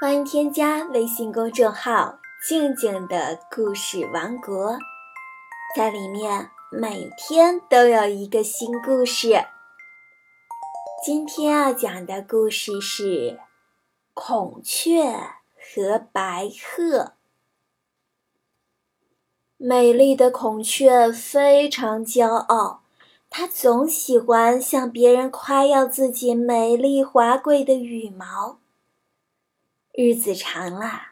[0.00, 4.78] 欢迎添加微信公众号“静静的故事王国”，
[5.74, 9.46] 在里面每天都有一个新故事。
[11.04, 13.02] 今天要讲的故事是
[14.14, 15.02] 《孔雀
[15.56, 16.98] 和白鹤》。
[19.56, 22.84] 美丽的孔雀非常骄傲，
[23.28, 28.60] 它总喜欢向别人夸耀自己美丽华贵的羽毛。
[30.00, 31.08] 日子长了，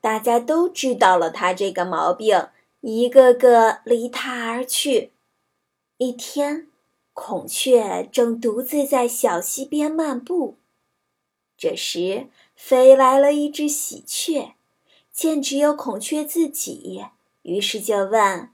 [0.00, 2.48] 大家都知道了他这个毛病，
[2.80, 5.12] 一个个离他而去。
[5.98, 6.66] 一天，
[7.12, 10.56] 孔雀正独自在小溪边漫步，
[11.58, 14.54] 这时飞来了一只喜鹊，
[15.12, 17.04] 见只有孔雀自己，
[17.42, 18.48] 于是就问：“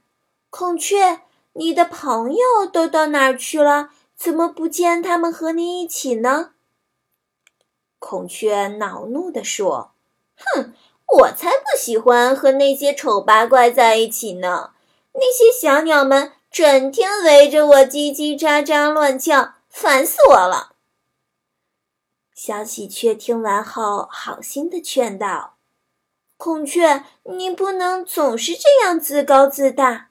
[0.50, 1.20] 孔雀，
[1.52, 3.90] 你的朋友都到哪儿去了？
[4.16, 6.54] 怎么不见他们和你一起呢？”
[8.08, 9.90] 孔雀恼怒地说
[10.38, 10.72] ：“哼，
[11.08, 14.70] 我才不喜欢和那些丑八怪在一起呢！
[15.14, 20.76] 那些小鸟们整天围着我叽叽喳喳乱叫，烦死我了。”
[22.32, 25.56] 小喜鹊听完后，好心的劝道
[26.38, 30.10] ：“孔雀，你不能总是这样自高自大。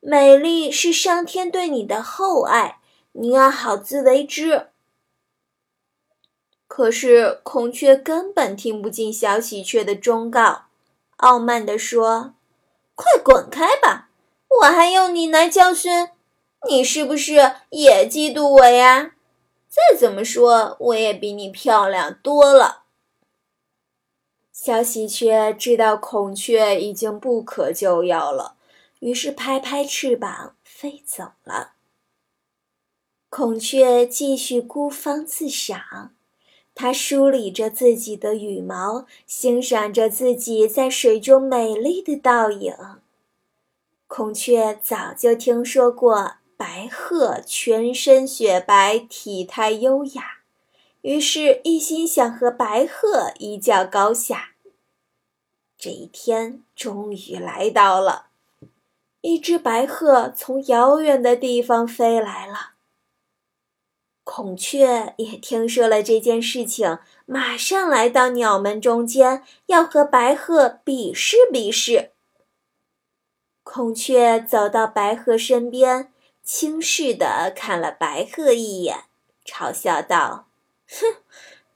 [0.00, 2.78] 美丽是上天对你的厚爱，
[3.12, 4.68] 你要好自为之。”
[6.76, 10.64] 可是孔雀根本听不进小喜鹊的忠告，
[11.18, 12.34] 傲慢地说
[12.96, 14.08] ：“快滚开吧！
[14.58, 16.08] 我还用你来教训？
[16.68, 17.34] 你是不是
[17.70, 19.12] 也嫉妒我呀？
[19.68, 22.82] 再怎么说，我也比你漂亮多了。”
[24.52, 28.56] 小喜鹊知道孔雀已经不可救药了，
[28.98, 31.74] 于是拍拍翅膀飞走了。
[33.30, 36.10] 孔雀继续孤芳自赏。
[36.74, 42.74] 它梳理着自己的羽毛，欣赏着自己在水中美丽的倒影。
[44.06, 50.38] 孔雀早就听说过白鹤全身雪白，体态优雅，
[51.02, 54.50] 于是一心想和白鹤一较高下。
[55.78, 58.26] 这一天终于来到了，
[59.20, 62.73] 一只白鹤从遥远的地方飞来了。
[64.36, 72.10] 孔雀也听说了这件事情，马上来到鸟们中间，要和白鹤比试比试。
[73.62, 76.12] 孔雀走到白鹤身边，
[76.42, 79.04] 轻视地看了白鹤一眼，
[79.46, 80.48] 嘲笑道
[80.90, 81.14] ：“哼，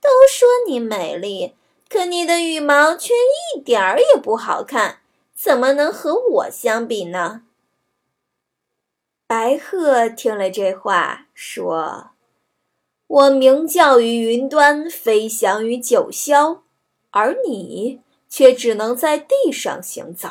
[0.01, 1.55] 都说你美丽，
[1.89, 3.15] 可你的羽毛却
[3.55, 4.99] 一点儿也不好看，
[5.33, 7.43] 怎么能和我相比呢？”
[9.29, 12.11] 白鹤听了这话，说。
[13.09, 16.61] 我鸣叫于云端，飞翔于九霄，
[17.11, 20.29] 而你却只能在地上行走。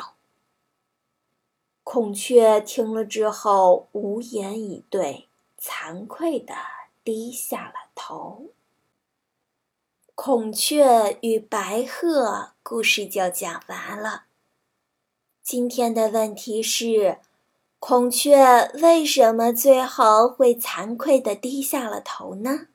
[1.82, 5.26] 孔雀听了之后无言以对，
[5.60, 6.54] 惭愧地
[7.02, 8.52] 低下了头。
[10.14, 14.26] 孔雀与白鹤故事就讲完了。
[15.42, 17.18] 今天的问题是。
[17.80, 22.66] 孔雀为什么最后会惭愧地低下了头呢？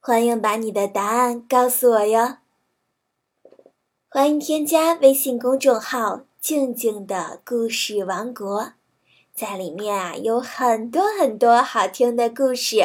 [0.00, 2.38] 欢迎把你的答案告诉我哟。
[4.08, 8.72] 欢迎添加微信公众号“静静的故事王国”，
[9.32, 12.82] 在里面啊有很多很多好听的故事。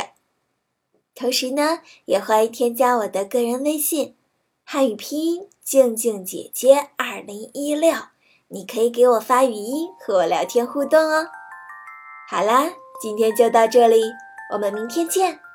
[1.15, 4.15] 同时呢，也欢迎添加我的个人微信，
[4.63, 7.91] 汉语拼音“静静姐姐二零一六”。
[8.49, 11.27] 你可以给我发语音和我聊天互动哦。
[12.29, 12.63] 好啦，
[13.01, 14.01] 今天就到这里，
[14.53, 15.46] 我们明天见。